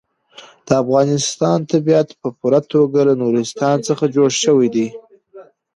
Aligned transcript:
د 0.65 0.69
افغانستان 0.83 1.57
طبیعت 1.71 2.09
په 2.21 2.27
پوره 2.37 2.61
توګه 2.73 2.99
له 3.09 3.13
نورستان 3.21 3.75
څخه 3.87 4.03
جوړ 4.15 4.29
شوی 4.43 4.67
دی. 4.75 4.87